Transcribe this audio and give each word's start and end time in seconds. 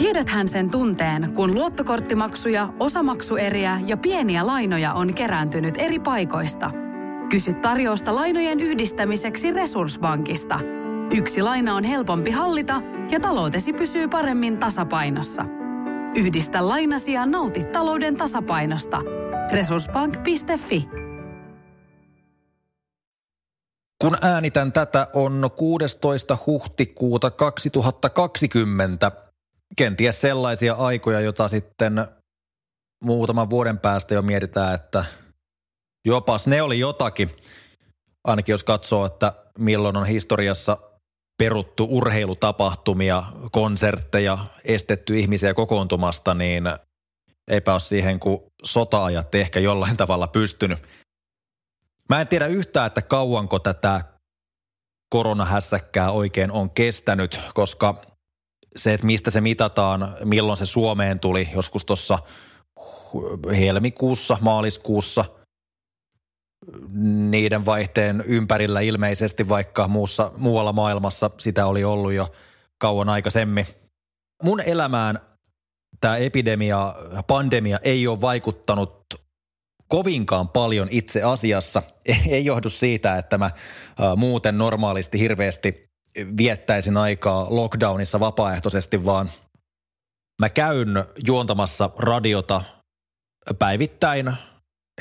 Tiedäthän 0.00 0.48
sen 0.48 0.70
tunteen, 0.70 1.34
kun 1.34 1.54
luottokorttimaksuja, 1.54 2.68
osamaksueriä 2.78 3.80
ja 3.86 3.96
pieniä 3.96 4.46
lainoja 4.46 4.92
on 4.92 5.14
kerääntynyt 5.14 5.74
eri 5.78 5.98
paikoista. 5.98 6.70
Kysy 7.30 7.52
tarjousta 7.52 8.14
lainojen 8.14 8.60
yhdistämiseksi 8.60 9.52
Resurssbankista. 9.52 10.60
Yksi 11.14 11.42
laina 11.42 11.74
on 11.74 11.84
helpompi 11.84 12.30
hallita 12.30 12.82
ja 13.10 13.20
taloutesi 13.20 13.72
pysyy 13.72 14.08
paremmin 14.08 14.60
tasapainossa. 14.60 15.44
Yhdistä 16.16 16.68
lainasi 16.68 17.12
ja 17.12 17.26
nauti 17.26 17.64
talouden 17.64 18.16
tasapainosta. 18.16 19.02
Resurssbank.fi 19.52 20.88
Kun 24.00 24.16
äänitän 24.22 24.72
tätä 24.72 25.06
on 25.12 25.50
16. 25.56 26.38
huhtikuuta 26.46 27.30
2020 27.30 29.29
kenties 29.76 30.20
sellaisia 30.20 30.74
aikoja, 30.74 31.20
jota 31.20 31.48
sitten 31.48 32.06
muutaman 33.04 33.50
vuoden 33.50 33.78
päästä 33.78 34.14
jo 34.14 34.22
mietitään, 34.22 34.74
että 34.74 35.04
jopas 36.06 36.46
ne 36.46 36.62
oli 36.62 36.78
jotakin. 36.78 37.36
Ainakin 38.24 38.52
jos 38.52 38.64
katsoo, 38.64 39.06
että 39.06 39.32
milloin 39.58 39.96
on 39.96 40.06
historiassa 40.06 40.76
peruttu 41.38 41.86
urheilutapahtumia, 41.90 43.22
konsertteja, 43.52 44.38
estetty 44.64 45.18
ihmisiä 45.18 45.54
kokoontumasta, 45.54 46.34
niin 46.34 46.64
eipä 47.50 47.72
ole 47.72 47.80
siihen, 47.80 48.20
kun 48.20 48.52
sota-ajat 48.64 49.34
ehkä 49.34 49.60
jollain 49.60 49.96
tavalla 49.96 50.28
pystynyt. 50.28 50.78
Mä 52.08 52.20
en 52.20 52.28
tiedä 52.28 52.46
yhtään, 52.46 52.86
että 52.86 53.02
kauanko 53.02 53.58
tätä 53.58 54.04
koronahässäkkää 55.10 56.10
oikein 56.10 56.52
on 56.52 56.70
kestänyt, 56.70 57.40
koska 57.54 58.02
se, 58.76 58.94
että 58.94 59.06
mistä 59.06 59.30
se 59.30 59.40
mitataan, 59.40 60.16
milloin 60.24 60.56
se 60.56 60.66
Suomeen 60.66 61.20
tuli, 61.20 61.48
joskus 61.54 61.84
tuossa 61.84 62.18
helmikuussa, 63.58 64.38
maaliskuussa, 64.40 65.24
niiden 67.30 67.66
vaihteen 67.66 68.24
ympärillä 68.26 68.80
ilmeisesti, 68.80 69.48
vaikka 69.48 69.88
muussa, 69.88 70.32
muualla 70.36 70.72
maailmassa 70.72 71.30
sitä 71.38 71.66
oli 71.66 71.84
ollut 71.84 72.12
jo 72.12 72.28
kauan 72.78 73.08
aikaisemmin. 73.08 73.66
Mun 74.42 74.60
elämään 74.60 75.18
tämä 76.00 76.16
epidemia, 76.16 76.94
pandemia 77.26 77.78
ei 77.82 78.06
ole 78.06 78.20
vaikuttanut 78.20 79.14
kovinkaan 79.88 80.48
paljon 80.48 80.88
itse 80.90 81.22
asiassa. 81.22 81.82
Ei 82.28 82.44
johdu 82.44 82.68
siitä, 82.68 83.16
että 83.16 83.38
mä 83.38 83.50
muuten 84.16 84.58
normaalisti 84.58 85.18
hirveästi 85.18 85.89
viettäisin 86.36 86.96
aikaa 86.96 87.46
lockdownissa 87.50 88.20
vapaaehtoisesti, 88.20 89.04
vaan 89.04 89.30
mä 90.40 90.48
käyn 90.48 90.88
juontamassa 91.26 91.90
radiota 91.98 92.62
päivittäin 93.58 94.32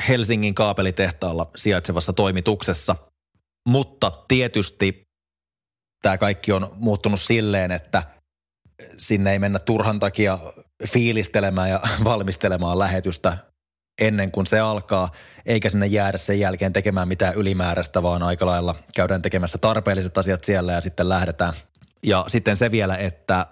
Helsingin 0.07 0.55
kaapelitehtaalla 0.55 1.51
sijaitsevassa 1.55 2.13
toimituksessa. 2.13 2.95
Mutta 3.69 4.11
tietysti 4.27 5.03
tämä 6.01 6.17
kaikki 6.17 6.51
on 6.51 6.67
muuttunut 6.75 7.21
silleen, 7.21 7.71
että 7.71 8.03
sinne 8.97 9.31
ei 9.31 9.39
mennä 9.39 9.59
turhan 9.59 9.99
takia 9.99 10.39
fiilistelemään 10.87 11.69
ja 11.69 11.79
valmistelemaan 12.03 12.79
lähetystä 12.79 13.37
ennen 13.99 14.31
kuin 14.31 14.47
se 14.47 14.59
alkaa, 14.59 15.09
eikä 15.45 15.69
sinne 15.69 15.85
jäädä 15.85 16.17
sen 16.17 16.39
jälkeen 16.39 16.73
tekemään 16.73 17.07
mitään 17.07 17.35
ylimääräistä, 17.35 18.03
vaan 18.03 18.23
aika 18.23 18.45
lailla 18.45 18.75
käydään 18.95 19.21
tekemässä 19.21 19.57
tarpeelliset 19.57 20.17
asiat 20.17 20.43
siellä 20.43 20.71
ja 20.71 20.81
sitten 20.81 21.09
lähdetään. 21.09 21.53
Ja 22.03 22.25
sitten 22.27 22.57
se 22.57 22.71
vielä, 22.71 22.97
että 22.97 23.45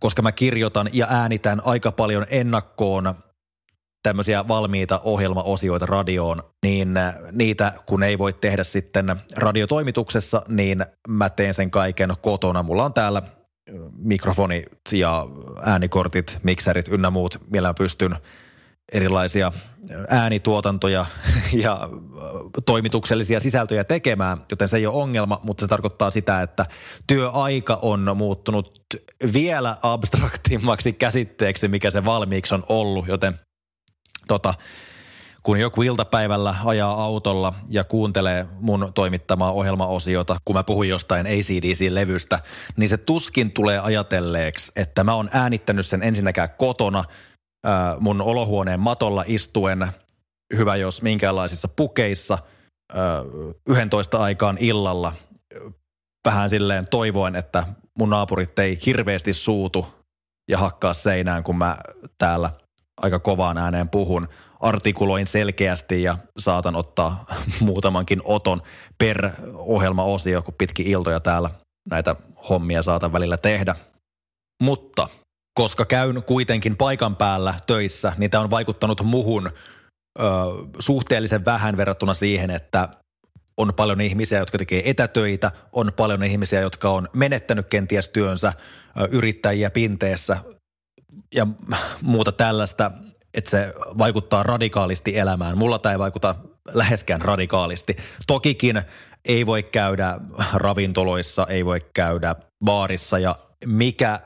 koska 0.00 0.22
mä 0.22 0.32
kirjoitan 0.32 0.88
ja 0.92 1.06
äänitän 1.10 1.62
aika 1.64 1.92
paljon 1.92 2.26
ennakkoon 2.30 3.14
tämmöisiä 4.02 4.48
valmiita 4.48 5.00
ohjelmaosioita 5.04 5.86
radioon, 5.86 6.42
niin 6.62 6.94
niitä 7.32 7.72
kun 7.86 8.02
ei 8.02 8.18
voi 8.18 8.32
tehdä 8.32 8.64
sitten 8.64 9.16
radiotoimituksessa, 9.36 10.42
niin 10.48 10.86
mä 11.08 11.30
teen 11.30 11.54
sen 11.54 11.70
kaiken 11.70 12.10
kotona. 12.22 12.62
Mulla 12.62 12.84
on 12.84 12.94
täällä 12.94 13.22
mikrofonit 13.98 14.66
ja 14.92 15.26
äänikortit, 15.62 16.38
mikserit 16.42 16.88
ynnä 16.88 17.10
muut, 17.10 17.40
millä 17.50 17.68
mä 17.68 17.74
pystyn 17.74 18.16
erilaisia 18.92 19.52
äänituotantoja 20.08 21.06
ja 21.64 21.88
toimituksellisia 22.66 23.40
sisältöjä 23.40 23.84
tekemään, 23.84 24.42
joten 24.50 24.68
se 24.68 24.76
ei 24.76 24.86
ole 24.86 25.02
ongelma, 25.02 25.40
mutta 25.42 25.60
se 25.60 25.68
tarkoittaa 25.68 26.10
sitä, 26.10 26.42
että 26.42 26.66
työaika 27.06 27.78
on 27.82 28.16
muuttunut 28.16 28.84
vielä 29.32 29.76
abstraktimmaksi 29.82 30.92
käsitteeksi, 30.92 31.68
mikä 31.68 31.90
se 31.90 32.04
valmiiksi 32.04 32.54
on 32.54 32.64
ollut, 32.68 33.08
joten 33.08 33.40
tota, 34.28 34.54
kun 35.42 35.60
joku 35.60 35.82
iltapäivällä 35.82 36.54
ajaa 36.64 37.04
autolla 37.04 37.54
ja 37.68 37.84
kuuntelee 37.84 38.46
mun 38.60 38.92
toimittamaa 38.94 39.52
ohjelmaosiota, 39.52 40.36
kun 40.44 40.56
mä 40.56 40.64
puhun 40.64 40.88
jostain 40.88 41.26
ACDC-levystä, 41.26 42.38
niin 42.76 42.88
se 42.88 42.96
tuskin 42.96 43.52
tulee 43.52 43.78
ajatelleeksi, 43.78 44.72
että 44.76 45.04
mä 45.04 45.14
oon 45.14 45.30
äänittänyt 45.32 45.86
sen 45.86 46.02
ensinnäkään 46.02 46.48
kotona– 46.58 47.04
mun 48.00 48.20
olohuoneen 48.20 48.80
matolla 48.80 49.24
istuen, 49.26 49.88
hyvä 50.56 50.76
jos 50.76 51.02
minkäänlaisissa 51.02 51.68
pukeissa, 51.68 52.38
11 53.68 54.18
aikaan 54.18 54.58
illalla, 54.60 55.12
vähän 56.24 56.50
silleen 56.50 56.88
toivoen, 56.88 57.36
että 57.36 57.66
mun 57.98 58.10
naapurit 58.10 58.58
ei 58.58 58.78
hirveästi 58.86 59.32
suutu 59.32 59.86
ja 60.50 60.58
hakkaa 60.58 60.92
seinään, 60.92 61.42
kun 61.42 61.58
mä 61.58 61.76
täällä 62.18 62.50
aika 63.02 63.18
kovaan 63.18 63.58
ääneen 63.58 63.88
puhun. 63.88 64.28
Artikuloin 64.60 65.26
selkeästi 65.26 66.02
ja 66.02 66.18
saatan 66.38 66.76
ottaa 66.76 67.24
muutamankin 67.60 68.20
oton 68.24 68.62
per 68.98 69.30
ohjelmaosio, 69.54 70.42
kun 70.42 70.54
pitki 70.58 70.82
iltoja 70.82 71.20
täällä 71.20 71.50
näitä 71.90 72.16
hommia 72.48 72.82
saatan 72.82 73.12
välillä 73.12 73.36
tehdä. 73.36 73.74
Mutta 74.62 75.08
koska 75.56 75.84
käyn 75.84 76.22
kuitenkin 76.22 76.76
paikan 76.76 77.16
päällä 77.16 77.54
töissä, 77.66 78.12
niin 78.16 78.30
tämä 78.30 78.44
on 78.44 78.50
vaikuttanut 78.50 79.02
muhun 79.02 79.50
ö, 80.18 80.22
suhteellisen 80.78 81.44
vähän 81.44 81.76
verrattuna 81.76 82.14
siihen, 82.14 82.50
että 82.50 82.88
on 83.56 83.74
paljon 83.74 84.00
ihmisiä, 84.00 84.38
jotka 84.38 84.58
tekee 84.58 84.90
etätöitä, 84.90 85.52
on 85.72 85.92
paljon 85.96 86.24
ihmisiä, 86.24 86.60
jotka 86.60 86.90
on 86.90 87.08
menettänyt 87.12 87.66
kenties 87.66 88.08
työnsä, 88.08 88.52
ö, 89.00 89.08
yrittäjiä 89.10 89.70
pinteessä 89.70 90.36
ja 91.34 91.46
muuta 92.02 92.32
tällaista, 92.32 92.90
että 93.34 93.50
se 93.50 93.74
vaikuttaa 93.98 94.42
radikaalisti 94.42 95.18
elämään. 95.18 95.58
Mulla 95.58 95.78
tämä 95.78 95.92
ei 95.92 95.98
vaikuta 95.98 96.34
läheskään 96.72 97.20
radikaalisti. 97.20 97.96
Tokikin 98.26 98.82
ei 99.24 99.46
voi 99.46 99.62
käydä 99.62 100.18
ravintoloissa, 100.54 101.46
ei 101.48 101.64
voi 101.64 101.78
käydä 101.94 102.34
baarissa 102.64 103.18
ja 103.18 103.36
mikä 103.66 104.20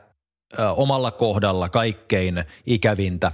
omalla 0.76 1.10
kohdalla 1.10 1.68
kaikkein 1.68 2.44
ikävintä. 2.66 3.32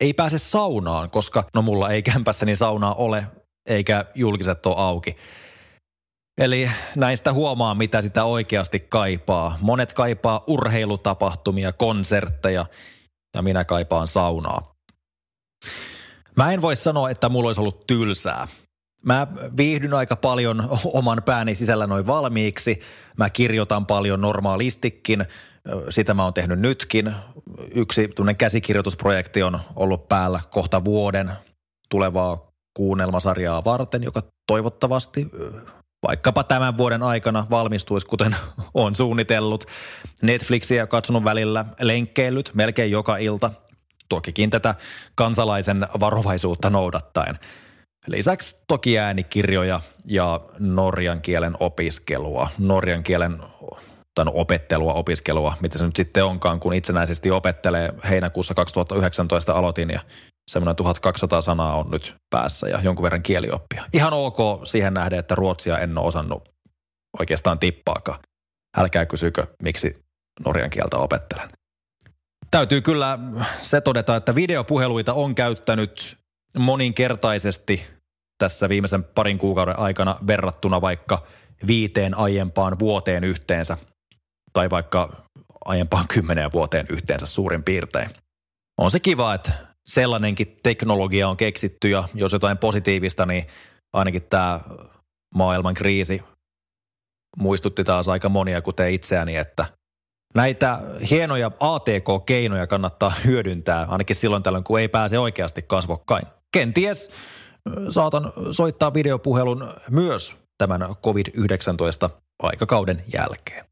Ei 0.00 0.14
pääse 0.14 0.38
saunaan, 0.38 1.10
koska 1.10 1.44
no 1.54 1.62
mulla 1.62 1.90
ei 1.90 2.02
kämpässäni 2.02 2.56
saunaa 2.56 2.94
ole, 2.94 3.26
eikä 3.66 4.04
julkiset 4.14 4.66
ole 4.66 4.74
auki. 4.78 5.16
Eli 6.40 6.70
näistä 6.96 7.32
huomaa, 7.32 7.74
mitä 7.74 8.02
sitä 8.02 8.24
oikeasti 8.24 8.80
kaipaa. 8.80 9.58
Monet 9.60 9.94
kaipaa 9.94 10.44
urheilutapahtumia, 10.46 11.72
konsertteja 11.72 12.66
ja 13.34 13.42
minä 13.42 13.64
kaipaan 13.64 14.08
saunaa. 14.08 14.74
Mä 16.36 16.52
en 16.52 16.62
voi 16.62 16.76
sanoa, 16.76 17.10
että 17.10 17.28
mulla 17.28 17.48
olisi 17.48 17.60
ollut 17.60 17.86
tylsää. 17.86 18.48
Mä 19.04 19.26
viihdyn 19.56 19.94
aika 19.94 20.16
paljon 20.16 20.68
oman 20.84 21.22
pääni 21.24 21.54
sisällä 21.54 21.86
noin 21.86 22.06
valmiiksi. 22.06 22.80
Mä 23.16 23.30
kirjoitan 23.30 23.86
paljon 23.86 24.20
normaalistikin. 24.20 25.26
Sitä 25.90 26.14
mä 26.14 26.24
oon 26.24 26.34
tehnyt 26.34 26.58
nytkin. 26.60 27.12
Yksi 27.74 28.10
käsikirjoitusprojekti 28.38 29.42
on 29.42 29.58
ollut 29.76 30.08
päällä 30.08 30.40
kohta 30.50 30.84
vuoden 30.84 31.30
tulevaa 31.88 32.50
kuunnelmasarjaa 32.74 33.64
varten, 33.64 34.02
joka 34.02 34.22
toivottavasti 34.46 35.26
vaikkapa 36.06 36.44
tämän 36.44 36.78
vuoden 36.78 37.02
aikana 37.02 37.46
valmistuisi, 37.50 38.06
kuten 38.06 38.36
on 38.74 38.94
suunnitellut. 38.94 39.64
Netflixiä 40.22 40.86
katsonut 40.86 41.24
välillä, 41.24 41.64
lenkkeillyt 41.80 42.50
melkein 42.54 42.90
joka 42.90 43.16
ilta, 43.16 43.50
tokikin 44.08 44.50
tätä 44.50 44.74
kansalaisen 45.14 45.86
varovaisuutta 46.00 46.70
noudattaen. 46.70 47.38
Lisäksi 48.06 48.56
toki 48.68 48.98
äänikirjoja 48.98 49.80
ja 50.04 50.40
norjan 50.58 51.20
kielen 51.20 51.54
opiskelua. 51.60 52.48
Norjan 52.58 53.02
kielen 53.02 53.38
tai 54.14 54.24
no, 54.24 54.32
opettelua, 54.34 54.92
opiskelua, 54.92 55.54
mitä 55.60 55.78
se 55.78 55.86
nyt 55.86 55.96
sitten 55.96 56.24
onkaan, 56.24 56.60
kun 56.60 56.74
itsenäisesti 56.74 57.30
opettelee. 57.30 57.92
Heinäkuussa 58.08 58.54
2019 58.54 59.52
aloitin 59.52 59.90
ja 59.90 60.00
semmoinen 60.50 60.76
1200 60.76 61.40
sanaa 61.40 61.76
on 61.76 61.90
nyt 61.90 62.16
päässä 62.30 62.68
ja 62.68 62.80
jonkun 62.82 63.02
verran 63.02 63.22
kielioppia. 63.22 63.84
Ihan 63.92 64.12
ok 64.12 64.38
siihen 64.64 64.94
nähden, 64.94 65.18
että 65.18 65.34
ruotsia 65.34 65.78
en 65.78 65.98
ole 65.98 66.06
osannut 66.06 66.48
oikeastaan 67.18 67.58
tippaakaan. 67.58 68.18
Älkää 68.76 69.06
kysykö, 69.06 69.46
miksi 69.62 69.96
norjan 70.44 70.70
kieltä 70.70 70.96
opettelen. 70.96 71.48
täytyy 72.50 72.80
kyllä 72.80 73.18
se 73.58 73.80
todeta, 73.80 74.16
että 74.16 74.34
videopuheluita 74.34 75.12
on 75.12 75.34
käyttänyt 75.34 76.16
moninkertaisesti 76.58 77.95
tässä 78.38 78.68
viimeisen 78.68 79.04
parin 79.04 79.38
kuukauden 79.38 79.78
aikana 79.78 80.16
verrattuna 80.26 80.80
vaikka 80.80 81.26
viiteen 81.66 82.18
aiempaan 82.18 82.78
vuoteen 82.78 83.24
yhteensä 83.24 83.78
tai 84.52 84.70
vaikka 84.70 85.22
aiempaan 85.64 86.08
kymmeneen 86.14 86.52
vuoteen 86.52 86.86
yhteensä 86.90 87.26
suurin 87.26 87.64
piirtein. 87.64 88.10
On 88.78 88.90
se 88.90 89.00
kiva, 89.00 89.34
että 89.34 89.52
sellainenkin 89.84 90.56
teknologia 90.62 91.28
on 91.28 91.36
keksitty 91.36 91.88
ja 91.88 92.08
jos 92.14 92.32
jotain 92.32 92.58
positiivista, 92.58 93.26
niin 93.26 93.46
ainakin 93.92 94.22
tämä 94.22 94.60
maailman 95.34 95.74
kriisi 95.74 96.22
muistutti 97.36 97.84
taas 97.84 98.08
aika 98.08 98.28
monia, 98.28 98.62
kuten 98.62 98.90
itseäni, 98.90 99.36
että 99.36 99.66
näitä 100.34 100.78
hienoja 101.10 101.50
ATK-keinoja 101.60 102.66
kannattaa 102.66 103.12
hyödyntää, 103.24 103.86
ainakin 103.88 104.16
silloin 104.16 104.42
tällöin, 104.42 104.64
kun 104.64 104.80
ei 104.80 104.88
pääse 104.88 105.18
oikeasti 105.18 105.62
kasvokkain. 105.62 106.26
Kenties 106.52 107.10
saatan 107.88 108.32
soittaa 108.50 108.94
videopuhelun 108.94 109.68
myös 109.90 110.36
tämän 110.58 110.80
COVID-19 110.82 112.10
aikakauden 112.42 113.02
jälkeen. 113.14 113.66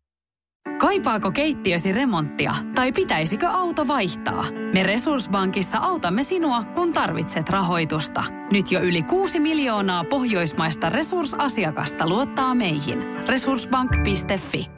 Kaipaako 0.79 1.31
keittiösi 1.31 1.93
remonttia 1.93 2.55
tai 2.75 2.93
pitäisikö 2.93 3.49
auto 3.49 3.88
vaihtaa? 3.88 4.44
Me 4.75 4.82
Resurssbankissa 4.82 5.79
autamme 5.79 6.23
sinua, 6.23 6.64
kun 6.64 6.93
tarvitset 6.93 7.49
rahoitusta. 7.49 8.25
Nyt 8.52 8.73
jo 8.73 8.81
yli 8.81 9.02
6 9.02 9.41
miljoonaa 9.41 10.05
pohjoismaista 10.05 10.88
resursasiakasta 10.88 12.08
luottaa 12.08 12.55
meihin. 12.55 12.99
Resurssbank.fi 13.29 14.74